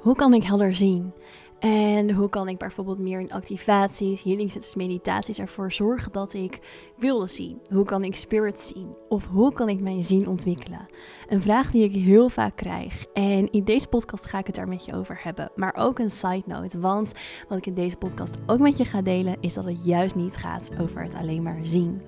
Hoe 0.00 0.14
kan 0.14 0.34
ik 0.34 0.42
helder 0.42 0.74
zien? 0.74 1.12
En 1.58 2.10
hoe 2.12 2.28
kan 2.28 2.48
ik 2.48 2.58
bijvoorbeeld 2.58 2.98
meer 2.98 3.20
in 3.20 3.32
activaties, 3.32 4.22
healing 4.22 4.50
sets, 4.50 4.74
meditaties 4.74 5.38
ervoor 5.38 5.72
zorgen 5.72 6.12
dat 6.12 6.34
ik 6.34 6.58
wilde 6.96 7.26
zien? 7.26 7.60
Hoe 7.68 7.84
kan 7.84 8.04
ik 8.04 8.16
spirit 8.16 8.60
zien? 8.60 8.94
Of 9.08 9.26
hoe 9.26 9.52
kan 9.52 9.68
ik 9.68 9.80
mijn 9.80 10.02
zien 10.02 10.28
ontwikkelen? 10.28 10.90
Een 11.28 11.42
vraag 11.42 11.70
die 11.70 11.84
ik 11.84 11.92
heel 11.92 12.28
vaak 12.28 12.56
krijg. 12.56 13.04
En 13.12 13.50
in 13.50 13.64
deze 13.64 13.88
podcast 13.88 14.24
ga 14.24 14.38
ik 14.38 14.46
het 14.46 14.54
daar 14.54 14.68
met 14.68 14.84
je 14.84 14.94
over 14.94 15.20
hebben. 15.22 15.50
Maar 15.56 15.74
ook 15.78 15.98
een 15.98 16.10
side 16.10 16.42
note. 16.46 16.80
Want 16.80 17.12
wat 17.48 17.58
ik 17.58 17.66
in 17.66 17.74
deze 17.74 17.96
podcast 17.96 18.36
ook 18.46 18.58
met 18.58 18.76
je 18.76 18.84
ga 18.84 19.02
delen, 19.02 19.36
is 19.40 19.54
dat 19.54 19.64
het 19.64 19.84
juist 19.84 20.14
niet 20.14 20.36
gaat 20.36 20.70
over 20.78 21.02
het 21.02 21.14
alleen 21.14 21.42
maar 21.42 21.58
zien. 21.62 22.00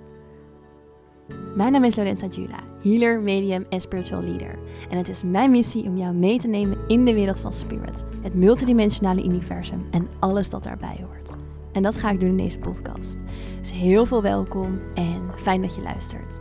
Mijn 1.55 1.73
naam 1.73 1.85
is 1.85 1.97
Lorenza 1.97 2.27
Jula, 2.27 2.59
healer, 2.83 3.21
medium 3.21 3.67
en 3.69 3.81
spiritual 3.81 4.23
leader. 4.23 4.59
En 4.91 4.99
het 4.99 5.09
is 5.09 5.23
mijn 5.23 5.51
missie 5.51 5.85
om 5.85 5.97
jou 5.97 6.15
mee 6.15 6.39
te 6.39 6.49
nemen 6.49 6.82
in 6.93 7.05
de 7.05 7.15
wereld 7.15 7.41
van 7.41 7.53
spirit, 7.53 8.05
het 8.23 8.35
multidimensionale 8.35 9.25
universum 9.25 9.87
en 9.91 10.09
alles 10.19 10.51
dat 10.51 10.63
daarbij 10.63 11.05
hoort. 11.07 11.35
En 11.73 11.83
dat 11.83 11.97
ga 11.97 12.11
ik 12.11 12.21
doen 12.21 12.29
in 12.29 12.37
deze 12.37 12.59
podcast. 12.59 13.17
Dus 13.61 13.73
heel 13.73 14.07
veel 14.07 14.23
welkom 14.23 14.81
en 14.95 15.31
fijn 15.37 15.63
dat 15.63 15.75
je 15.75 15.83
luistert. 15.83 16.41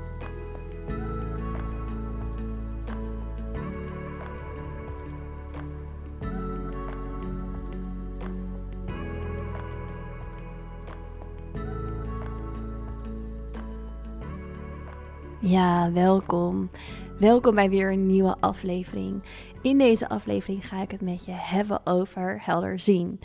Ja, 15.39 15.91
welkom. 15.91 16.69
Welkom 17.21 17.55
bij 17.55 17.69
weer 17.69 17.91
een 17.91 18.05
nieuwe 18.05 18.35
aflevering. 18.39 19.23
In 19.61 19.77
deze 19.77 20.09
aflevering 20.09 20.67
ga 20.67 20.81
ik 20.81 20.91
het 20.91 21.01
met 21.01 21.25
je 21.25 21.31
hebben 21.31 21.85
over 21.85 22.41
helder 22.45 22.79
zien. 22.79 23.19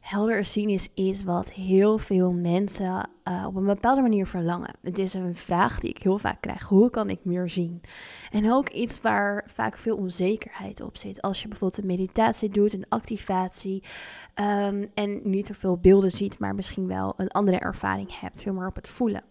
Helder 0.00 0.44
zien 0.44 0.68
is 0.68 0.88
iets 0.94 1.24
wat 1.24 1.52
heel 1.52 1.98
veel 1.98 2.32
mensen 2.32 3.10
uh, 3.24 3.44
op 3.46 3.56
een 3.56 3.64
bepaalde 3.64 4.02
manier 4.02 4.26
verlangen. 4.26 4.76
Het 4.82 4.98
is 4.98 5.14
een 5.14 5.34
vraag 5.34 5.80
die 5.80 5.90
ik 5.90 6.02
heel 6.02 6.18
vaak 6.18 6.40
krijg: 6.40 6.62
hoe 6.62 6.90
kan 6.90 7.10
ik 7.10 7.24
meer 7.24 7.50
zien? 7.50 7.80
En 8.32 8.52
ook 8.52 8.68
iets 8.68 9.00
waar 9.00 9.44
vaak 9.46 9.78
veel 9.78 9.96
onzekerheid 9.96 10.80
op 10.80 10.96
zit. 10.96 11.22
Als 11.22 11.42
je 11.42 11.48
bijvoorbeeld 11.48 11.80
een 11.80 11.86
meditatie 11.86 12.48
doet, 12.48 12.72
een 12.72 12.88
activatie, 12.88 13.82
um, 14.34 14.86
en 14.94 15.20
niet 15.24 15.46
zoveel 15.46 15.78
beelden 15.78 16.10
ziet, 16.10 16.38
maar 16.38 16.54
misschien 16.54 16.86
wel 16.86 17.14
een 17.16 17.30
andere 17.30 17.58
ervaring 17.58 18.20
hebt, 18.20 18.42
veel 18.42 18.52
meer 18.52 18.66
op 18.66 18.76
het 18.76 18.88
voelen 18.88 19.22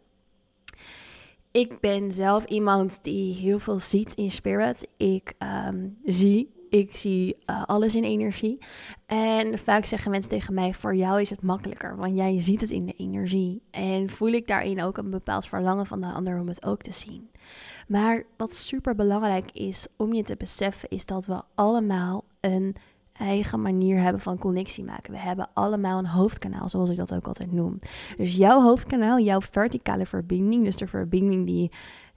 ik 1.52 1.80
ben 1.80 2.12
zelf 2.12 2.46
iemand 2.46 3.04
die 3.04 3.34
heel 3.34 3.60
veel 3.60 3.80
ziet 3.80 4.14
in 4.14 4.32
spirit. 4.32 4.88
Ik 4.98 5.34
um, 5.68 5.98
zie, 6.04 6.54
ik 6.70 6.98
zie 6.98 7.38
uh, 7.46 7.64
alles 7.66 7.96
in 7.96 8.04
energie. 8.04 8.58
En 9.06 9.60
vaak 9.60 9.86
zeggen 9.86 10.12
mensen 10.12 10.30
tegen 10.30 10.54
mij: 10.54 10.74
voor 10.74 10.96
jou 10.96 11.22
is 11.22 11.30
het 11.30 11.42
makkelijker, 11.42 11.98
want 11.98 12.16
jij 12.16 12.42
ziet 12.42 12.62
het 12.62 12.72
in 12.72 12.86
de 12.86 12.94
energie. 12.98 13.62
En 13.72 14.10
voel 14.10 14.32
ik 14.32 14.48
daarin 14.48 14.84
ook 14.84 14.98
een 14.98 15.10
bepaald 15.10 15.48
verlangen 15.48 15.86
van 15.86 16.02
de 16.02 16.08
ander 16.08 16.40
om 16.40 16.48
het 16.48 16.66
ook 16.66 16.82
te 16.82 16.92
zien. 16.92 17.30
Maar 17.88 18.24
wat 18.38 18.56
super 18.56 18.96
belangrijk 18.96 19.52
is 19.52 19.88
om 19.98 20.14
je 20.14 20.24
te 20.24 20.36
beseffen, 20.38 20.90
is 20.90 21.06
dat 21.06 21.26
we 21.26 21.42
allemaal 21.56 22.24
een 22.40 22.76
eigen 23.20 23.62
manier 23.62 24.02
hebben 24.02 24.22
van 24.22 24.38
connectie 24.38 24.84
maken. 24.84 25.12
We 25.12 25.20
hebben 25.20 25.50
allemaal 25.54 26.00
een 26.00 26.08
hoofdkanaal, 26.08 26.70
zoals 26.70 26.90
ik 26.90 26.98
dat 26.98 27.14
ook 27.14 27.28
altijd 27.28 27.52
noem. 27.52 27.80
Dus 28.18 28.36
jouw 28.36 28.62
hoofdkanaal, 28.62 29.20
jouw 29.20 29.42
verticale 29.42 30.06
verbinding, 30.06 30.64
dus 30.64 30.78
de 30.78 30.88
verbinding 30.88 31.46
die 31.46 31.72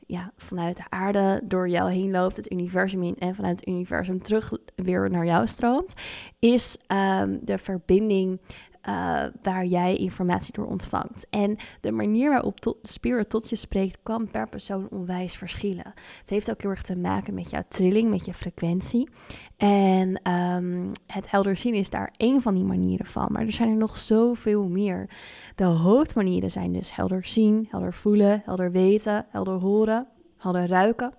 ja, 0.07 0.33
vanuit 0.37 0.77
de 0.77 0.83
aarde 0.89 1.41
door 1.45 1.69
jou 1.69 1.91
heen 1.91 2.11
loopt, 2.11 2.37
het 2.37 2.53
universum 2.53 3.03
in 3.03 3.17
en 3.19 3.35
vanuit 3.35 3.61
het 3.61 3.69
universum 3.69 4.23
terug 4.23 4.53
weer 4.75 5.11
naar 5.11 5.27
jou 5.27 5.47
stroomt, 5.47 5.95
is 6.39 6.79
um, 7.21 7.39
de 7.43 7.59
verbinding 7.59 8.41
uh, 8.89 9.25
waar 9.43 9.65
jij 9.65 9.97
informatie 9.97 10.53
door 10.53 10.67
ontvangt. 10.67 11.27
En 11.31 11.57
de 11.81 11.93
manier 11.93 12.31
waarop 12.31 12.61
tot, 12.61 12.77
spirit 12.83 13.31
tot 13.31 13.49
je 13.49 13.57
spreekt, 13.57 13.99
kan 14.03 14.31
per 14.31 14.49
persoon 14.49 14.89
onwijs 14.91 15.37
verschillen. 15.37 15.93
Het 16.19 16.31
heeft 16.31 16.51
ook 16.51 16.63
heel 16.63 16.71
erg 16.71 16.83
te 16.83 16.97
maken 16.97 17.35
met 17.35 17.51
jouw 17.51 17.63
trilling, 17.69 18.11
met 18.11 18.25
je 18.25 18.35
frequentie. 18.35 19.09
En 19.57 20.31
um, 20.33 20.91
het 21.07 21.31
helder 21.31 21.57
zien 21.57 21.75
is 21.75 21.91
daar 21.91 22.13
één 22.17 22.43
van 22.43 22.55
die 22.55 22.65
manieren 22.65 23.07
van. 23.07 23.29
Maar 23.33 23.43
er 23.43 23.53
zijn 23.53 23.69
er 23.69 23.77
nog 23.77 23.99
zoveel 23.99 24.69
meer. 24.69 25.11
De 25.55 25.65
hoofdmanieren 25.65 26.51
zijn 26.51 26.73
dus 26.73 26.95
helder 26.95 27.25
zien, 27.25 27.67
helder 27.71 27.95
voelen, 27.95 28.43
helder 28.45 28.71
weten, 28.71 29.27
helder 29.29 29.59
horen, 29.59 30.07
helder 30.39 30.67
ruiken. 30.67 31.15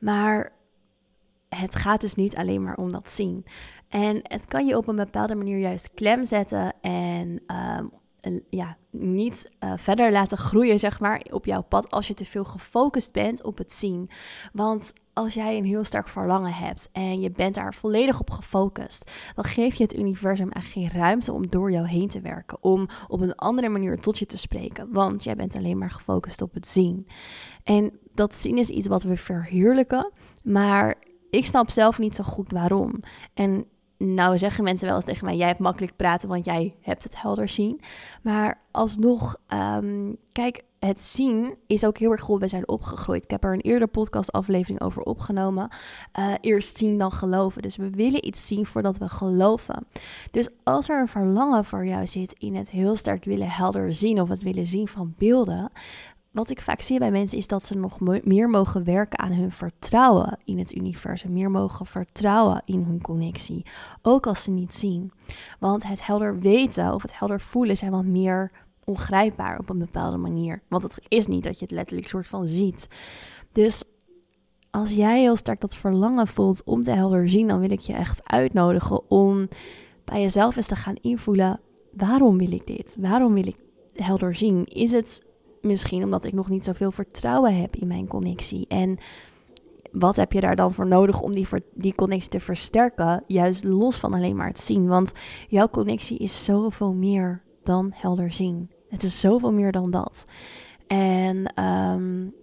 Maar 0.00 0.52
het 1.48 1.74
gaat 1.74 2.00
dus 2.00 2.14
niet 2.14 2.36
alleen 2.36 2.62
maar 2.62 2.76
om 2.76 2.92
dat 2.92 3.10
zien. 3.10 3.44
En 3.88 4.20
het 4.22 4.44
kan 4.44 4.66
je 4.66 4.76
op 4.76 4.88
een 4.88 4.96
bepaalde 4.96 5.34
manier 5.34 5.58
juist 5.58 5.90
klem 5.94 6.24
zetten 6.24 6.72
en 6.80 7.42
um, 7.80 7.90
ja, 8.50 8.76
niet 8.90 9.50
uh, 9.64 9.72
verder 9.76 10.12
laten 10.12 10.38
groeien, 10.38 10.78
zeg 10.78 11.00
maar, 11.00 11.26
op 11.30 11.44
jouw 11.44 11.62
pad 11.62 11.90
als 11.90 12.08
je 12.08 12.14
te 12.14 12.24
veel 12.24 12.44
gefocust 12.44 13.12
bent 13.12 13.42
op 13.42 13.58
het 13.58 13.72
zien. 13.72 14.10
Want 14.52 14.92
als 15.12 15.34
jij 15.34 15.56
een 15.56 15.64
heel 15.64 15.84
sterk 15.84 16.08
verlangen 16.08 16.52
hebt 16.52 16.88
en 16.92 17.20
je 17.20 17.30
bent 17.30 17.54
daar 17.54 17.74
volledig 17.74 18.20
op 18.20 18.30
gefocust, 18.30 19.10
dan 19.34 19.44
geef 19.44 19.74
je 19.74 19.82
het 19.82 19.96
universum 19.96 20.50
eigenlijk 20.50 20.92
geen 20.92 21.00
ruimte 21.00 21.32
om 21.32 21.48
door 21.48 21.70
jou 21.70 21.86
heen 21.86 22.08
te 22.08 22.20
werken, 22.20 22.62
om 22.62 22.88
op 23.08 23.20
een 23.20 23.34
andere 23.34 23.68
manier 23.68 24.00
tot 24.00 24.18
je 24.18 24.26
te 24.26 24.38
spreken, 24.38 24.92
want 24.92 25.24
jij 25.24 25.36
bent 25.36 25.56
alleen 25.56 25.78
maar 25.78 25.90
gefocust 25.90 26.42
op 26.42 26.54
het 26.54 26.68
zien. 26.68 27.06
En 27.64 27.98
dat 28.14 28.34
zien 28.34 28.58
is 28.58 28.68
iets 28.68 28.88
wat 28.88 29.02
we 29.02 29.16
verheerlijken, 29.16 30.12
maar 30.42 30.94
ik 31.30 31.46
snap 31.46 31.70
zelf 31.70 31.98
niet 31.98 32.14
zo 32.14 32.24
goed 32.24 32.52
waarom. 32.52 32.98
En 33.34 33.66
nou 33.98 34.38
zeggen 34.38 34.64
mensen 34.64 34.86
wel 34.86 34.96
eens 34.96 35.04
tegen 35.04 35.24
mij, 35.24 35.36
jij 35.36 35.46
hebt 35.46 35.58
makkelijk 35.58 35.96
praten, 35.96 36.28
want 36.28 36.44
jij 36.44 36.74
hebt 36.80 37.02
het 37.02 37.20
helder 37.20 37.48
zien. 37.48 37.80
Maar 38.22 38.60
alsnog, 38.70 39.36
um, 39.48 40.16
kijk, 40.32 40.62
het 40.78 41.02
zien 41.02 41.54
is 41.66 41.84
ook 41.84 41.98
heel 41.98 42.10
erg 42.10 42.20
goed. 42.20 42.40
We 42.40 42.48
zijn 42.48 42.68
opgegroeid. 42.68 43.24
Ik 43.24 43.30
heb 43.30 43.44
er 43.44 43.52
een 43.52 43.60
eerder 43.60 43.88
podcastaflevering 43.88 44.80
over 44.80 45.02
opgenomen. 45.02 45.68
Uh, 46.18 46.34
eerst 46.40 46.76
zien 46.76 46.98
dan 46.98 47.12
geloven. 47.12 47.62
Dus 47.62 47.76
we 47.76 47.90
willen 47.90 48.26
iets 48.26 48.46
zien 48.46 48.66
voordat 48.66 48.98
we 48.98 49.08
geloven. 49.08 49.86
Dus 50.30 50.48
als 50.64 50.88
er 50.88 51.00
een 51.00 51.08
verlangen 51.08 51.64
voor 51.64 51.86
jou 51.86 52.06
zit 52.06 52.32
in 52.32 52.54
het 52.54 52.70
heel 52.70 52.96
sterk 52.96 53.24
willen 53.24 53.50
helder 53.50 53.92
zien 53.92 54.20
of 54.20 54.28
het 54.28 54.42
willen 54.42 54.66
zien 54.66 54.88
van 54.88 55.14
beelden, 55.18 55.70
wat 56.38 56.50
ik 56.50 56.60
vaak 56.60 56.80
zie 56.80 56.98
bij 56.98 57.10
mensen 57.10 57.38
is 57.38 57.46
dat 57.46 57.64
ze 57.64 57.74
nog 57.74 58.00
meer 58.24 58.48
mogen 58.48 58.84
werken 58.84 59.18
aan 59.18 59.32
hun 59.32 59.52
vertrouwen 59.52 60.38
in 60.44 60.58
het 60.58 60.74
universum. 60.74 61.32
Meer 61.32 61.50
mogen 61.50 61.86
vertrouwen 61.86 62.62
in 62.64 62.82
hun 62.82 63.00
connectie. 63.00 63.66
Ook 64.02 64.26
als 64.26 64.42
ze 64.42 64.50
niet 64.50 64.74
zien. 64.74 65.12
Want 65.58 65.86
het 65.86 66.06
helder 66.06 66.38
weten 66.38 66.94
of 66.94 67.02
het 67.02 67.18
helder 67.18 67.40
voelen 67.40 67.76
zijn 67.76 67.90
wat 67.90 68.04
meer 68.04 68.50
ongrijpbaar 68.84 69.58
op 69.58 69.68
een 69.68 69.78
bepaalde 69.78 70.16
manier. 70.16 70.62
Want 70.68 70.82
het 70.82 70.98
is 71.08 71.26
niet 71.26 71.42
dat 71.42 71.58
je 71.58 71.64
het 71.64 71.74
letterlijk 71.74 72.08
soort 72.08 72.26
van 72.26 72.48
ziet. 72.48 72.88
Dus 73.52 73.84
als 74.70 74.94
jij 74.94 75.20
heel 75.20 75.36
sterk 75.36 75.60
dat 75.60 75.76
verlangen 75.76 76.26
voelt 76.26 76.64
om 76.64 76.82
te 76.82 76.90
helder 76.90 77.28
zien, 77.28 77.48
dan 77.48 77.60
wil 77.60 77.70
ik 77.70 77.80
je 77.80 77.92
echt 77.92 78.20
uitnodigen 78.24 79.10
om 79.10 79.48
bij 80.04 80.20
jezelf 80.20 80.56
eens 80.56 80.66
te 80.66 80.76
gaan 80.76 80.96
invoelen: 81.00 81.60
waarom 81.92 82.38
wil 82.38 82.52
ik 82.52 82.66
dit? 82.66 82.96
Waarom 82.98 83.34
wil 83.34 83.46
ik 83.46 83.56
helder 83.92 84.34
zien? 84.34 84.64
Is 84.64 84.92
het 84.92 85.26
Misschien 85.60 86.04
omdat 86.04 86.24
ik 86.24 86.32
nog 86.32 86.48
niet 86.48 86.64
zoveel 86.64 86.92
vertrouwen 86.92 87.60
heb 87.60 87.76
in 87.76 87.86
mijn 87.86 88.06
connectie. 88.06 88.66
En 88.68 88.98
wat 89.92 90.16
heb 90.16 90.32
je 90.32 90.40
daar 90.40 90.56
dan 90.56 90.72
voor 90.72 90.86
nodig 90.86 91.20
om 91.20 91.32
die, 91.32 91.48
die 91.74 91.94
connectie 91.94 92.30
te 92.30 92.40
versterken? 92.40 93.24
Juist 93.26 93.64
los 93.64 93.96
van 93.96 94.14
alleen 94.14 94.36
maar 94.36 94.46
het 94.46 94.60
zien. 94.60 94.86
Want 94.86 95.12
jouw 95.48 95.68
connectie 95.68 96.18
is 96.18 96.44
zoveel 96.44 96.94
meer 96.94 97.42
dan 97.62 97.90
helder 97.94 98.32
zien. 98.32 98.70
Het 98.88 99.02
is 99.02 99.20
zoveel 99.20 99.52
meer 99.52 99.72
dan 99.72 99.90
dat. 99.90 100.24
En 100.86 101.62
um, 101.64 102.34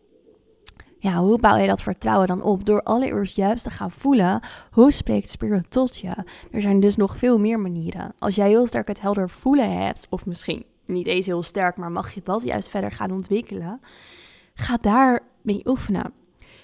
ja, 1.05 1.17
hoe 1.17 1.39
bouw 1.39 1.57
je 1.57 1.67
dat 1.67 1.81
vertrouwen 1.81 2.27
dan 2.27 2.41
op? 2.41 2.65
Door 2.65 2.83
allereerst 2.83 3.35
juist 3.35 3.63
te 3.63 3.69
gaan 3.69 3.91
voelen, 3.91 4.39
hoe 4.71 4.91
spreekt 4.91 5.29
spirit 5.29 5.71
tot 5.71 5.97
je? 5.97 6.13
Er 6.51 6.61
zijn 6.61 6.79
dus 6.79 6.95
nog 6.95 7.17
veel 7.17 7.39
meer 7.39 7.59
manieren. 7.59 8.13
Als 8.19 8.35
jij 8.35 8.47
heel 8.47 8.67
sterk 8.67 8.87
het 8.87 9.01
helder 9.01 9.29
voelen 9.29 9.77
hebt, 9.77 10.07
of 10.09 10.25
misschien 10.25 10.65
niet 10.85 11.07
eens 11.07 11.25
heel 11.25 11.43
sterk, 11.43 11.77
maar 11.77 11.91
mag 11.91 12.13
je 12.13 12.21
dat 12.23 12.43
juist 12.43 12.69
verder 12.69 12.91
gaan 12.91 13.11
ontwikkelen, 13.11 13.79
ga 14.53 14.77
daar 14.81 15.19
mee 15.41 15.61
oefenen. 15.65 16.13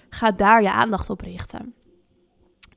Ga 0.10 0.32
daar 0.32 0.62
je 0.62 0.72
aandacht 0.72 1.10
op 1.10 1.22
richten. 1.22 1.74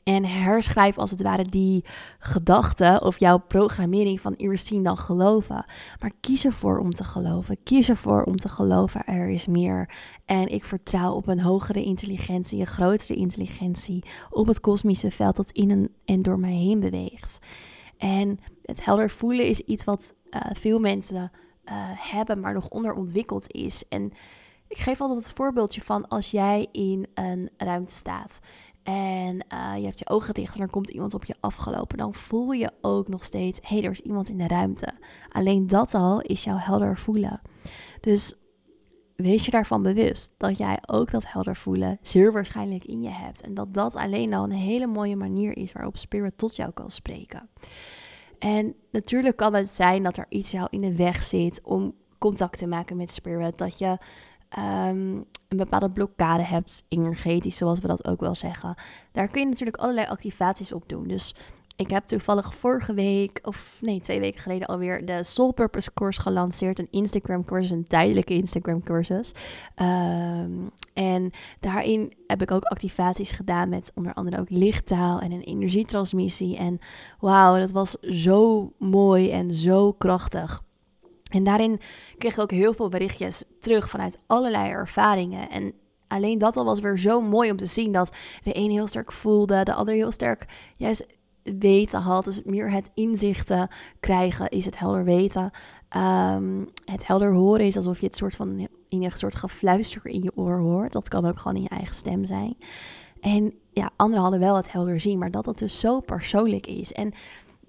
En 0.05 0.25
herschrijf 0.25 0.99
als 0.99 1.11
het 1.11 1.23
ware 1.23 1.45
die 1.45 1.85
gedachten 2.19 3.03
of 3.03 3.19
jouw 3.19 3.39
programmering 3.39 4.21
van 4.21 4.33
eerst 4.33 4.67
zien 4.67 4.83
dan 4.83 4.99
geloven. 4.99 5.65
Maar 6.01 6.11
kies 6.21 6.45
ervoor 6.45 6.79
om 6.79 6.91
te 6.91 7.05
geloven. 7.05 7.63
Kies 7.63 7.89
ervoor 7.89 8.23
om 8.23 8.37
te 8.37 8.49
geloven 8.49 9.05
er 9.07 9.29
is 9.29 9.47
meer. 9.47 9.91
En 10.25 10.49
ik 10.49 10.65
vertrouw 10.65 11.13
op 11.13 11.27
een 11.29 11.41
hogere 11.41 11.83
intelligentie, 11.83 12.61
een 12.61 12.67
grotere 12.67 13.15
intelligentie. 13.15 14.05
Op 14.31 14.47
het 14.47 14.61
kosmische 14.61 15.11
veld 15.11 15.37
dat 15.37 15.51
in 15.51 15.91
en 16.05 16.23
door 16.23 16.39
mij 16.39 16.55
heen 16.55 16.81
beweegt. 16.81 17.39
En 17.99 18.39
het 18.65 18.85
helder 18.85 19.11
voelen 19.11 19.47
is 19.47 19.61
iets 19.61 19.85
wat 19.85 20.15
uh, 20.31 20.41
veel 20.53 20.79
mensen 20.79 21.31
uh, 21.65 21.73
hebben, 21.95 22.41
maar 22.41 22.55
nog 22.55 22.69
onderontwikkeld 22.69 23.53
is. 23.53 23.85
En 23.89 24.13
ik 24.69 24.79
geef 24.79 25.01
altijd 25.01 25.25
het 25.25 25.33
voorbeeldje 25.33 25.83
van 25.83 26.09
als 26.09 26.31
jij 26.31 26.69
in 26.73 27.07
een 27.15 27.51
ruimte 27.57 27.93
staat 27.93 28.41
en 28.85 29.45
uh, 29.53 29.73
je 29.77 29.85
hebt 29.85 29.99
je 29.99 30.09
ogen 30.09 30.35
dicht 30.35 30.55
en 30.55 30.61
er 30.61 30.71
komt 30.71 30.91
iemand 30.91 31.15
op 31.15 31.25
je 31.25 31.35
afgelopen, 31.41 31.99
dan 31.99 32.15
voel 32.15 32.53
je 32.53 32.73
ook 32.81 33.09
nog 33.09 33.25
steeds, 33.25 33.59
hé, 33.63 33.77
hey, 33.77 33.85
er 33.85 33.91
is 33.91 34.01
iemand 34.01 34.29
in 34.29 34.39
de 34.39 34.47
ruimte. 34.47 34.89
Alleen 35.29 35.67
dat 35.67 35.95
al 35.95 36.21
is 36.21 36.45
jouw 36.45 36.57
helder 36.57 36.99
voelen. 36.99 37.41
Dus 38.01 38.35
wees 39.17 39.45
je 39.45 39.51
daarvan 39.51 39.83
bewust 39.83 40.35
dat 40.39 40.57
jij 40.57 40.79
ook 40.87 41.11
dat 41.11 41.33
helder 41.33 41.57
voelen 41.57 41.99
zeer 42.03 42.33
waarschijnlijk 42.33 42.85
in 42.85 43.03
je 43.03 43.11
hebt. 43.11 43.41
En 43.41 43.55
dat 43.55 43.75
dat 43.75 43.95
alleen 43.95 44.35
al 44.35 44.45
een 44.45 44.51
hele 44.51 44.87
mooie 44.87 45.17
manier 45.17 45.57
is 45.57 45.73
waarop 45.73 45.97
Spirit 45.97 46.39
tot 46.39 46.57
jou 46.57 46.71
kan 46.73 46.91
spreken. 46.91 47.49
En 48.39 48.75
natuurlijk 48.91 49.37
kan 49.37 49.55
het 49.55 49.69
zijn 49.69 50.03
dat 50.03 50.17
er 50.17 50.27
iets 50.29 50.51
jou 50.51 50.67
in 50.71 50.81
de 50.81 50.97
weg 50.97 51.23
zit 51.23 51.61
om 51.63 51.95
contact 52.19 52.59
te 52.59 52.67
maken 52.67 52.97
met 52.97 53.11
Spirit. 53.11 53.59
Dat 53.59 53.79
je 53.79 53.99
um, 54.59 55.25
een 55.49 55.57
bepaalde 55.57 55.91
blokkade 55.91 56.43
hebt, 56.43 56.85
energetisch, 56.89 57.57
zoals 57.57 57.79
we 57.81 57.87
dat 57.87 58.09
ook 58.09 58.21
wel 58.21 58.35
zeggen. 58.35 58.75
Daar 59.13 59.29
kun 59.29 59.41
je 59.41 59.47
natuurlijk 59.47 59.77
allerlei 59.77 60.07
activaties 60.07 60.73
op 60.73 60.89
doen. 60.89 61.09
Dus 61.09 61.35
ik 61.77 61.91
heb 61.91 62.07
toevallig 62.07 62.55
vorige 62.55 62.95
week, 62.95 63.39
of 63.43 63.79
nee, 63.81 64.01
twee 64.01 64.21
weken 64.21 64.41
geleden 64.41 64.67
alweer, 64.67 65.07
de 65.07 65.25
Soul 65.25 65.53
Purpose 65.53 65.93
Course 65.95 66.21
gelanceerd. 66.21 66.79
Een 66.79 66.89
Instagram 66.91 67.45
cursus, 67.45 67.71
een 67.71 67.87
tijdelijke 67.87 68.35
Instagram 68.35 68.83
cursus. 68.83 69.33
Ehm, 69.75 70.51
en 70.93 71.31
daarin 71.61 72.13
heb 72.27 72.43
ik 72.43 72.51
ook 72.51 72.65
activaties 72.65 73.31
gedaan 73.31 73.69
met 73.69 73.93
onder 73.95 74.15
andere 74.15 74.41
ook 74.41 74.51
lichttaal 74.51 75.21
en 75.21 75.33
een 75.33 75.43
energietransmissie. 75.43 76.57
En 76.57 76.79
wauw, 77.19 77.59
dat 77.59 77.71
was 77.71 77.91
zo 78.01 78.73
mooi 78.79 79.31
en 79.31 79.51
zo 79.51 79.93
krachtig. 79.93 80.63
En 81.31 81.45
daarin 81.45 81.81
kreeg 82.19 82.33
ik 82.33 82.41
ook 82.41 82.51
heel 82.51 82.75
veel 82.75 82.89
berichtjes 82.89 83.45
terug 83.59 83.91
vanuit 83.91 84.19
allerlei 84.27 84.71
ervaringen. 84.71 85.51
En 85.51 85.73
alleen 86.09 86.39
dat 86.39 86.57
al 86.57 86.65
was 86.65 86.81
weer 86.81 86.99
zo 86.99 87.21
mooi 87.21 87.51
om 87.51 87.57
te 87.57 87.67
zien 87.67 87.93
dat 87.93 88.17
de 88.43 88.57
een 88.57 88.71
heel 88.71 88.87
sterk 88.87 89.13
voelde, 89.13 89.63
de 89.63 89.75
ander 89.75 89.95
heel 89.95 90.13
sterk 90.13 90.47
juist 90.77 91.07
weten 91.59 92.01
had. 92.01 92.25
Dus 92.25 92.43
meer 92.43 92.71
het 92.71 92.91
inzichten 92.95 93.69
krijgen 94.01 94.49
is 94.49 94.65
het 94.65 94.79
helder 94.79 95.05
weten. 95.05 95.51
Ehm, 95.89 96.65
het 96.85 97.07
helder 97.07 97.33
horen 97.33 97.67
is 97.67 97.77
alsof 97.77 98.01
je 98.01 98.07
het 98.07 98.17
soort 98.17 98.35
van 98.35 98.69
in 98.89 99.03
een 99.03 99.11
soort 99.11 99.37
gefluister 99.37 100.07
in 100.07 100.23
je 100.23 100.33
oor 100.35 100.59
hoort. 100.59 100.93
Dat 100.93 101.09
kan 101.09 101.27
ook 101.27 101.39
gewoon 101.39 101.57
in 101.57 101.63
je 101.63 101.69
eigen 101.69 101.95
stem 101.95 102.25
zijn. 102.25 102.57
En 103.21 103.55
ja, 103.73 103.91
anderen 103.97 104.23
hadden 104.23 104.41
wel 104.41 104.57
het 104.57 104.73
helder 104.73 105.01
zien, 105.01 105.19
maar 105.19 105.31
dat 105.31 105.47
het 105.47 105.59
dus 105.59 105.81
zo 105.81 106.01
persoonlijk 106.01 106.67
is. 106.67 106.93
En 106.93 107.13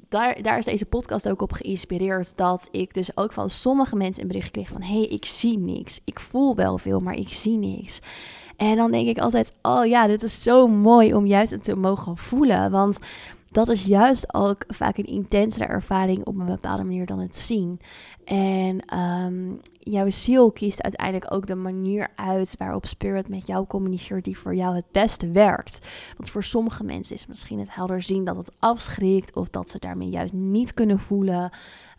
daar, 0.09 0.41
daar 0.41 0.57
is 0.57 0.65
deze 0.65 0.85
podcast 0.85 1.29
ook 1.29 1.41
op 1.41 1.51
geïnspireerd. 1.51 2.37
Dat 2.37 2.67
ik 2.71 2.93
dus 2.93 3.17
ook 3.17 3.33
van 3.33 3.49
sommige 3.49 3.95
mensen 3.95 4.21
een 4.21 4.27
bericht 4.27 4.51
kreeg 4.51 4.69
van... 4.69 4.81
hé, 4.81 4.97
hey, 4.97 5.07
ik 5.07 5.25
zie 5.25 5.57
niks. 5.57 6.01
Ik 6.05 6.19
voel 6.19 6.55
wel 6.55 6.77
veel, 6.77 6.99
maar 6.99 7.15
ik 7.15 7.33
zie 7.33 7.57
niks. 7.57 7.99
En 8.57 8.75
dan 8.75 8.91
denk 8.91 9.07
ik 9.07 9.17
altijd, 9.17 9.53
oh 9.61 9.85
ja, 9.85 10.07
dit 10.07 10.23
is 10.23 10.43
zo 10.43 10.67
mooi 10.67 11.13
om 11.13 11.25
juist 11.25 11.51
het 11.51 11.63
te 11.63 11.75
mogen 11.75 12.17
voelen. 12.17 12.71
Want 12.71 12.99
dat 13.55 13.69
is 13.69 13.83
juist 13.83 14.33
ook 14.33 14.63
vaak 14.67 14.97
een 14.97 15.05
intensere 15.05 15.65
ervaring 15.65 16.25
op 16.25 16.39
een 16.39 16.45
bepaalde 16.45 16.83
manier 16.83 17.05
dan 17.05 17.19
het 17.19 17.35
zien. 17.35 17.79
En 18.25 18.99
um, 18.99 19.59
jouw 19.79 20.09
ziel 20.09 20.51
kiest 20.51 20.81
uiteindelijk 20.81 21.33
ook 21.33 21.47
de 21.47 21.55
manier 21.55 22.07
uit 22.15 22.55
waarop 22.57 22.85
Spirit 22.85 23.29
met 23.29 23.47
jou 23.47 23.65
communiceert 23.65 24.23
die 24.23 24.37
voor 24.37 24.55
jou 24.55 24.75
het 24.75 24.91
beste 24.91 25.31
werkt. 25.31 25.87
Want 26.17 26.29
voor 26.29 26.43
sommige 26.43 26.83
mensen 26.83 27.15
is 27.15 27.27
misschien 27.27 27.59
het 27.59 27.75
helder 27.75 28.01
zien 28.01 28.23
dat 28.23 28.35
het 28.35 28.51
afschrikt 28.59 29.35
of 29.35 29.49
dat 29.49 29.69
ze 29.69 29.79
daarmee 29.79 30.09
juist 30.09 30.33
niet 30.33 30.73
kunnen 30.73 30.99
voelen. 30.99 31.49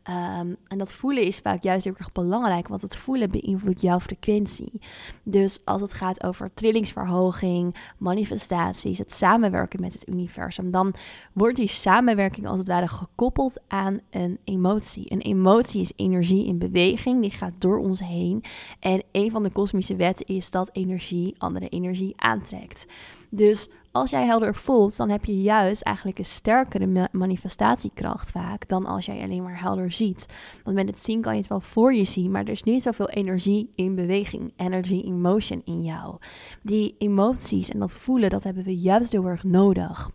Ehm, 0.02 0.54
en 0.68 0.78
dat 0.78 0.92
voelen 0.92 1.22
is 1.22 1.38
vaak 1.38 1.62
juist 1.62 1.84
heel 1.84 1.94
erg 1.96 2.12
belangrijk, 2.12 2.68
want 2.68 2.82
het 2.82 2.96
voelen 2.96 3.30
beïnvloedt 3.30 3.80
jouw 3.80 4.00
frequentie. 4.00 4.80
Dus 5.22 5.60
als 5.64 5.80
het 5.80 5.92
gaat 5.92 6.24
over 6.24 6.50
trillingsverhoging, 6.54 7.74
manifestaties, 7.98 8.98
het 8.98 9.12
samenwerken 9.12 9.80
met 9.80 9.92
het 9.92 10.08
universum, 10.08 10.70
dan 10.70 10.94
wordt 11.32 11.56
die 11.56 11.68
samenwerking 11.68 12.46
als 12.46 12.58
het 12.58 12.68
ware 12.68 12.88
gekoppeld 12.88 13.60
aan 13.68 14.00
een 14.10 14.38
emotie. 14.44 15.12
Een 15.12 15.20
emotie 15.20 15.80
is 15.80 15.92
energie 15.96 16.15
in 16.22 16.58
beweging, 16.58 17.20
die 17.20 17.30
gaat 17.30 17.52
door 17.58 17.78
ons 17.78 18.00
heen. 18.00 18.44
En 18.80 19.02
een 19.12 19.30
van 19.30 19.42
de 19.42 19.50
kosmische 19.50 19.96
wetten 19.96 20.26
is 20.26 20.50
dat 20.50 20.70
energie 20.72 21.34
andere 21.38 21.68
energie 21.68 22.12
aantrekt. 22.16 22.86
Dus 23.30 23.68
als 23.96 24.10
jij 24.10 24.24
helder 24.24 24.54
voelt, 24.54 24.96
dan 24.96 25.08
heb 25.08 25.24
je 25.24 25.42
juist 25.42 25.82
eigenlijk 25.82 26.18
een 26.18 26.24
sterkere 26.24 27.08
manifestatiekracht 27.12 28.30
vaak 28.30 28.68
dan 28.68 28.86
als 28.86 29.06
jij 29.06 29.22
alleen 29.22 29.42
maar 29.42 29.60
helder 29.60 29.92
ziet. 29.92 30.26
Want 30.64 30.76
met 30.76 30.88
het 30.88 31.00
zien 31.00 31.20
kan 31.20 31.32
je 31.32 31.38
het 31.38 31.48
wel 31.48 31.60
voor 31.60 31.94
je 31.94 32.04
zien, 32.04 32.30
maar 32.30 32.42
er 32.42 32.48
is 32.48 32.62
niet 32.62 32.82
zoveel 32.82 33.08
energie 33.08 33.72
in 33.74 33.94
beweging, 33.94 34.52
energy 34.56 34.94
in 34.94 35.20
motion 35.20 35.62
in 35.64 35.82
jou. 35.82 36.16
Die 36.62 36.94
emoties 36.98 37.68
en 37.68 37.78
dat 37.78 37.92
voelen, 37.92 38.30
dat 38.30 38.44
hebben 38.44 38.64
we 38.64 38.76
juist 38.76 39.12
heel 39.12 39.26
erg 39.26 39.44
nodig. 39.44 40.10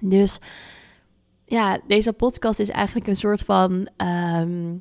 Dus 0.00 0.40
ja, 1.44 1.80
deze 1.86 2.12
podcast 2.12 2.60
is 2.60 2.70
eigenlijk 2.70 3.06
een 3.06 3.16
soort 3.16 3.40
van. 3.40 3.88
Ehm, 3.96 4.74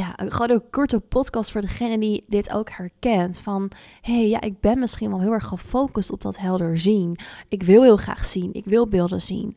ja, 0.00 0.14
gewoon 0.16 0.50
een 0.50 0.70
korte 0.70 1.00
podcast 1.00 1.50
voor 1.50 1.60
degene 1.60 1.98
die 1.98 2.24
dit 2.28 2.52
ook 2.52 2.70
herkent. 2.70 3.38
Van, 3.38 3.70
hé, 4.00 4.12
hey, 4.12 4.28
ja, 4.28 4.40
ik 4.40 4.60
ben 4.60 4.78
misschien 4.78 5.10
wel 5.10 5.20
heel 5.20 5.32
erg 5.32 5.46
gefocust 5.46 6.10
op 6.10 6.22
dat 6.22 6.38
helder 6.38 6.78
zien. 6.78 7.18
Ik 7.48 7.62
wil 7.62 7.82
heel 7.82 7.96
graag 7.96 8.24
zien, 8.24 8.52
ik 8.52 8.64
wil 8.64 8.88
beelden 8.88 9.20
zien. 9.20 9.56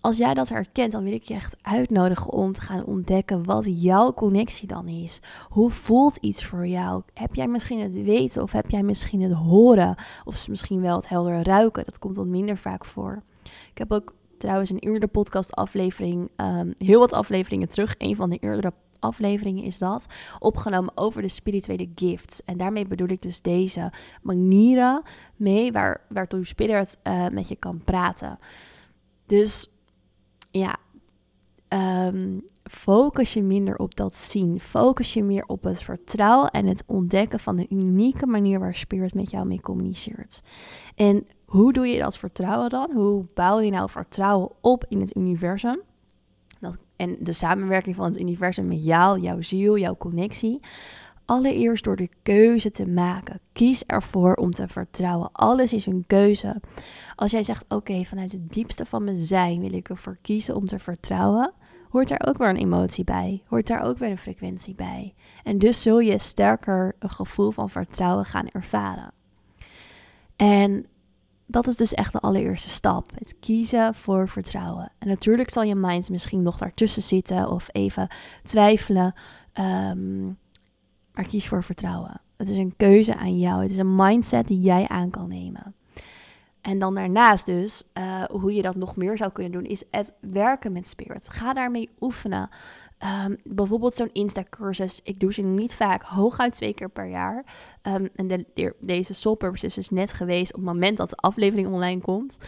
Als 0.00 0.16
jij 0.16 0.34
dat 0.34 0.48
herkent, 0.48 0.92
dan 0.92 1.04
wil 1.04 1.12
ik 1.12 1.22
je 1.22 1.34
echt 1.34 1.56
uitnodigen 1.62 2.30
om 2.30 2.52
te 2.52 2.60
gaan 2.60 2.84
ontdekken 2.84 3.44
wat 3.44 3.82
jouw 3.82 4.12
connectie 4.12 4.68
dan 4.68 4.88
is. 4.88 5.20
Hoe 5.48 5.70
voelt 5.70 6.16
iets 6.16 6.44
voor 6.44 6.66
jou? 6.66 7.02
Heb 7.14 7.34
jij 7.34 7.48
misschien 7.48 7.80
het 7.80 8.02
weten 8.02 8.42
of 8.42 8.52
heb 8.52 8.70
jij 8.70 8.82
misschien 8.82 9.20
het 9.22 9.32
horen? 9.32 9.94
Of 10.24 10.48
misschien 10.48 10.80
wel 10.80 10.96
het 10.96 11.08
helder 11.08 11.42
ruiken? 11.42 11.84
Dat 11.84 11.98
komt 11.98 12.16
wat 12.16 12.26
minder 12.26 12.56
vaak 12.56 12.84
voor. 12.84 13.22
Ik 13.70 13.78
heb 13.78 13.92
ook 13.92 14.14
trouwens 14.38 14.70
een 14.70 14.78
eerdere 14.78 15.06
podcast 15.06 15.54
aflevering, 15.54 16.30
um, 16.36 16.74
heel 16.78 16.98
wat 16.98 17.12
afleveringen 17.12 17.68
terug. 17.68 17.94
Een 17.98 18.16
van 18.16 18.30
de 18.30 18.38
eerdere 18.38 18.72
afleveringen 19.00 19.64
is 19.64 19.78
dat, 19.78 20.06
opgenomen 20.38 20.96
over 20.96 21.22
de 21.22 21.28
spirituele 21.28 21.88
gifts. 21.94 22.44
En 22.44 22.56
daarmee 22.56 22.86
bedoel 22.86 23.08
ik 23.08 23.22
dus 23.22 23.42
deze 23.42 23.92
manieren 24.22 25.02
mee 25.36 25.72
waar, 25.72 26.04
waartoe 26.08 26.46
Spirit 26.46 26.98
uh, 27.04 27.28
met 27.28 27.48
je 27.48 27.56
kan 27.56 27.80
praten. 27.84 28.38
Dus 29.26 29.70
ja, 30.50 30.76
um, 31.68 32.44
focus 32.62 33.32
je 33.32 33.42
minder 33.42 33.76
op 33.76 33.94
dat 33.94 34.14
zien. 34.14 34.60
Focus 34.60 35.14
je 35.14 35.24
meer 35.24 35.44
op 35.46 35.62
het 35.62 35.82
vertrouwen 35.82 36.50
en 36.50 36.66
het 36.66 36.84
ontdekken 36.86 37.38
van 37.38 37.56
de 37.56 37.66
unieke 37.68 38.26
manier 38.26 38.58
waar 38.58 38.74
Spirit 38.74 39.14
met 39.14 39.30
jou 39.30 39.46
mee 39.46 39.60
communiceert. 39.60 40.42
En 40.94 41.26
hoe 41.44 41.72
doe 41.72 41.86
je 41.86 41.98
dat 41.98 42.18
vertrouwen 42.18 42.70
dan? 42.70 42.90
Hoe 42.92 43.26
bouw 43.34 43.60
je 43.60 43.70
nou 43.70 43.90
vertrouwen 43.90 44.50
op 44.60 44.84
in 44.88 45.00
het 45.00 45.16
universum? 45.16 45.80
En 46.96 47.16
de 47.20 47.32
samenwerking 47.32 47.96
van 47.96 48.04
het 48.04 48.18
universum 48.18 48.66
met 48.66 48.84
jou, 48.84 49.20
jouw 49.20 49.42
ziel, 49.42 49.78
jouw 49.78 49.96
connectie. 49.96 50.60
Allereerst 51.24 51.84
door 51.84 51.96
de 51.96 52.08
keuze 52.22 52.70
te 52.70 52.86
maken. 52.88 53.40
Kies 53.52 53.84
ervoor 53.84 54.34
om 54.34 54.50
te 54.50 54.68
vertrouwen. 54.68 55.32
Alles 55.32 55.72
is 55.72 55.86
een 55.86 56.04
keuze. 56.06 56.60
Als 57.14 57.30
jij 57.30 57.42
zegt: 57.42 57.64
Oké, 57.68 58.04
vanuit 58.04 58.32
het 58.32 58.52
diepste 58.52 58.86
van 58.86 59.04
mijn 59.04 59.16
zijn 59.16 59.60
wil 59.60 59.72
ik 59.72 59.88
ervoor 59.88 60.18
kiezen 60.22 60.54
om 60.54 60.66
te 60.66 60.78
vertrouwen, 60.78 61.52
hoort 61.90 62.08
daar 62.08 62.26
ook 62.26 62.38
weer 62.38 62.48
een 62.48 62.56
emotie 62.56 63.04
bij. 63.04 63.42
Hoort 63.46 63.66
daar 63.66 63.82
ook 63.82 63.98
weer 63.98 64.10
een 64.10 64.18
frequentie 64.18 64.74
bij. 64.74 65.14
En 65.42 65.58
dus 65.58 65.82
zul 65.82 65.98
je 65.98 66.18
sterker 66.18 66.96
een 66.98 67.10
gevoel 67.10 67.50
van 67.50 67.70
vertrouwen 67.70 68.24
gaan 68.24 68.48
ervaren. 68.48 69.12
En 70.36 70.86
dat 71.46 71.66
is 71.66 71.76
dus 71.76 71.94
echt 71.94 72.12
de 72.12 72.20
allereerste 72.20 72.68
stap. 72.68 73.10
Het 73.14 73.36
kiezen 73.40 73.94
voor 73.94 74.28
vertrouwen. 74.28 74.92
En 74.98 75.08
natuurlijk 75.08 75.50
zal 75.50 75.62
je 75.62 75.74
mind 75.74 76.10
misschien 76.10 76.42
nog 76.42 76.58
daartussen 76.58 77.02
zitten 77.02 77.50
of 77.50 77.68
even 77.72 78.08
twijfelen. 78.42 79.14
Um, 79.60 80.38
maar 81.12 81.26
kies 81.26 81.48
voor 81.48 81.64
vertrouwen. 81.64 82.20
Het 82.36 82.48
is 82.48 82.56
een 82.56 82.74
keuze 82.76 83.16
aan 83.16 83.38
jou. 83.38 83.62
Het 83.62 83.70
is 83.70 83.76
een 83.76 83.94
mindset 83.94 84.46
die 84.46 84.60
jij 84.60 84.88
aan 84.88 85.10
kan 85.10 85.28
nemen. 85.28 85.74
En 86.60 86.78
dan 86.78 86.94
daarnaast 86.94 87.46
dus, 87.46 87.82
uh, 87.94 88.24
hoe 88.24 88.54
je 88.54 88.62
dat 88.62 88.76
nog 88.76 88.96
meer 88.96 89.16
zou 89.16 89.32
kunnen 89.32 89.52
doen, 89.52 89.64
is 89.64 89.84
het 89.90 90.14
werken 90.20 90.72
met 90.72 90.88
spirit. 90.88 91.28
Ga 91.28 91.52
daarmee 91.52 91.90
oefenen. 92.00 92.48
Um, 93.04 93.36
bijvoorbeeld 93.44 93.96
zo'n 93.96 94.10
Insta-cursus. 94.12 95.00
Ik 95.02 95.20
doe 95.20 95.32
ze 95.32 95.42
niet 95.42 95.74
vaak, 95.74 96.02
hooguit 96.02 96.54
twee 96.54 96.74
keer 96.74 96.88
per 96.88 97.06
jaar. 97.06 97.44
Um, 97.82 98.08
en 98.14 98.26
de, 98.26 98.74
deze 98.80 99.14
Soul 99.14 99.34
Purpose 99.34 99.66
is 99.66 99.74
dus 99.74 99.90
net 99.90 100.12
geweest 100.12 100.54
op 100.54 100.60
het 100.60 100.72
moment 100.72 100.96
dat 100.96 101.10
de 101.10 101.16
aflevering 101.16 101.68
online 101.68 102.00
komt. 102.00 102.38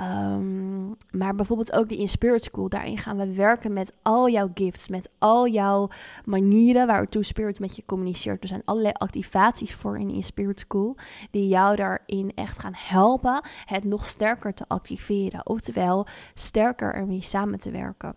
Um, 0.00 0.96
maar 1.10 1.34
bijvoorbeeld 1.34 1.72
ook 1.72 1.88
die 1.88 1.98
In 1.98 2.08
Spirit 2.08 2.42
School. 2.42 2.68
Daarin 2.68 2.98
gaan 2.98 3.16
we 3.16 3.34
werken 3.34 3.72
met 3.72 3.92
al 4.02 4.28
jouw 4.28 4.50
gifts, 4.54 4.88
met 4.88 5.10
al 5.18 5.48
jouw 5.48 5.88
manieren 6.24 6.86
waartoe 6.86 7.22
Spirit 7.22 7.60
met 7.60 7.76
je 7.76 7.82
communiceert. 7.86 8.42
Er 8.42 8.48
zijn 8.48 8.62
allerlei 8.64 8.94
activaties 8.96 9.74
voor 9.74 9.98
in 9.98 10.10
In 10.10 10.22
Spirit 10.22 10.60
School 10.60 10.96
die 11.30 11.48
jou 11.48 11.76
daarin 11.76 12.32
echt 12.34 12.58
gaan 12.58 12.74
helpen 12.76 13.42
het 13.64 13.84
nog 13.84 14.06
sterker 14.06 14.54
te 14.54 14.64
activeren. 14.68 15.46
Oftewel, 15.46 16.06
sterker 16.34 16.94
ermee 16.94 17.22
samen 17.22 17.58
te 17.58 17.70
werken. 17.70 18.14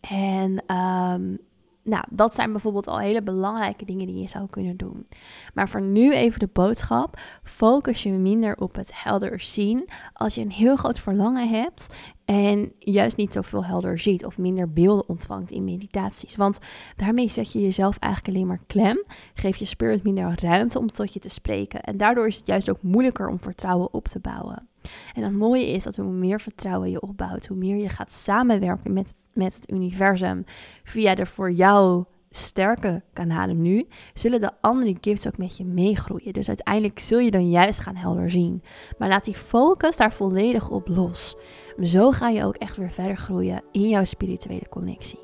En 0.00 0.76
um, 0.76 1.38
Nou, 1.82 2.04
dat 2.10 2.34
zijn 2.34 2.52
bijvoorbeeld 2.52 2.86
al 2.86 2.98
hele 2.98 3.22
belangrijke 3.22 3.84
dingen 3.84 4.06
die 4.06 4.20
je 4.20 4.28
zou 4.28 4.46
kunnen 4.50 4.76
doen. 4.76 5.06
Maar 5.54 5.68
voor 5.68 5.82
nu 5.82 6.14
even 6.14 6.38
de 6.38 6.48
boodschap: 6.52 7.20
focus 7.42 8.02
je 8.02 8.10
minder 8.12 8.56
op 8.56 8.74
het 8.74 9.02
helder 9.02 9.40
zien. 9.40 9.88
Als 10.12 10.34
je 10.34 10.40
een 10.40 10.50
heel 10.50 10.76
groot 10.76 11.00
verlangen 11.00 11.48
hebt 11.48 11.88
en 12.24 12.72
juist 12.78 13.16
niet 13.16 13.32
zoveel 13.32 13.64
helder 13.64 13.98
ziet 13.98 14.24
of 14.24 14.38
minder 14.38 14.72
beelden 14.72 15.08
ontvangt 15.08 15.50
in 15.50 15.64
meditaties. 15.64 16.36
Want 16.36 16.58
daarmee 16.96 17.28
zet 17.28 17.52
je 17.52 17.60
jezelf 17.60 17.98
eigenlijk 17.98 18.34
alleen 18.34 18.48
maar 18.48 18.62
klem. 18.66 19.04
Geef 19.34 19.56
je 19.56 19.64
spirit 19.64 20.02
minder 20.02 20.38
ruimte 20.42 20.78
om 20.78 20.90
tot 20.90 21.12
je 21.12 21.20
te 21.20 21.28
spreken. 21.28 21.80
En 21.82 21.96
daardoor 21.96 22.26
is 22.26 22.36
het 22.36 22.46
juist 22.46 22.70
ook 22.70 22.82
moeilijker 22.82 23.28
om 23.28 23.40
vertrouwen 23.40 23.92
op 23.92 24.04
te 24.04 24.20
bouwen. 24.20 24.67
En 25.14 25.22
het 25.22 25.32
mooie 25.32 25.66
is 25.66 25.82
dat 25.82 25.96
hoe 25.96 26.12
meer 26.12 26.40
vertrouwen 26.40 26.90
je 26.90 27.00
opbouwt, 27.00 27.46
hoe 27.46 27.56
meer 27.56 27.76
je 27.76 27.88
gaat 27.88 28.12
samenwerken 28.12 28.92
met, 28.92 29.12
met 29.32 29.54
het 29.54 29.70
universum 29.70 30.44
via 30.84 31.14
de 31.14 31.26
voor 31.26 31.52
jou 31.52 32.04
sterke 32.30 33.02
kanalen 33.12 33.62
nu, 33.62 33.86
zullen 34.14 34.40
de 34.40 34.50
andere 34.60 34.96
gifts 35.00 35.26
ook 35.26 35.38
met 35.38 35.56
je 35.56 35.64
meegroeien. 35.64 36.32
Dus 36.32 36.48
uiteindelijk 36.48 36.98
zul 36.98 37.18
je 37.18 37.30
dan 37.30 37.50
juist 37.50 37.80
gaan 37.80 37.96
helder 37.96 38.30
zien. 38.30 38.62
Maar 38.98 39.08
laat 39.08 39.24
die 39.24 39.34
focus 39.34 39.96
daar 39.96 40.12
volledig 40.12 40.70
op 40.70 40.88
los. 40.88 41.36
Zo 41.82 42.10
ga 42.10 42.28
je 42.28 42.44
ook 42.44 42.56
echt 42.56 42.76
weer 42.76 42.92
verder 42.92 43.16
groeien 43.16 43.62
in 43.72 43.88
jouw 43.88 44.04
spirituele 44.04 44.68
connectie. 44.68 45.18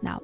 Nou, 0.00 0.22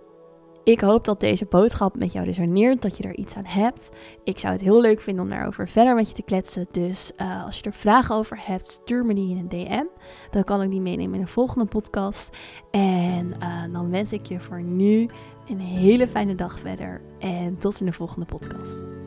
ik 0.64 0.80
hoop 0.80 1.04
dat 1.04 1.20
deze 1.20 1.44
boodschap 1.44 1.98
met 1.98 2.12
jou 2.12 2.26
resoneert, 2.26 2.82
dat 2.82 2.96
je 2.96 3.02
er 3.02 3.16
iets 3.16 3.34
aan 3.34 3.44
hebt. 3.44 3.92
Ik 4.24 4.38
zou 4.38 4.52
het 4.52 4.62
heel 4.62 4.80
leuk 4.80 5.00
vinden 5.00 5.24
om 5.24 5.30
daarover 5.30 5.68
verder 5.68 5.94
met 5.94 6.08
je 6.08 6.14
te 6.14 6.22
kletsen. 6.22 6.66
Dus 6.70 7.12
uh, 7.16 7.44
als 7.44 7.58
je 7.58 7.62
er 7.62 7.72
vragen 7.72 8.14
over 8.14 8.38
hebt, 8.40 8.70
stuur 8.70 9.04
me 9.04 9.14
die 9.14 9.30
in 9.30 9.38
een 9.38 9.48
DM. 9.48 9.84
Dan 10.30 10.44
kan 10.44 10.62
ik 10.62 10.70
die 10.70 10.80
meenemen 10.80 11.14
in 11.14 11.20
een 11.20 11.28
volgende 11.28 11.64
podcast. 11.64 12.36
En 12.70 13.34
uh, 13.42 13.72
dan 13.72 13.90
wens 13.90 14.12
ik 14.12 14.26
je 14.26 14.40
voor 14.40 14.62
nu 14.62 15.08
een 15.48 15.60
hele 15.60 16.08
fijne 16.08 16.34
dag 16.34 16.58
verder. 16.58 17.00
En 17.18 17.58
tot 17.58 17.80
in 17.80 17.86
de 17.86 17.92
volgende 17.92 18.26
podcast. 18.26 18.99